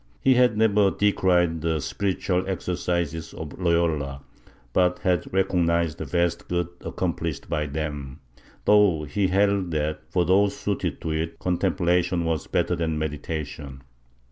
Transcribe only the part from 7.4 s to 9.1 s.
by them, though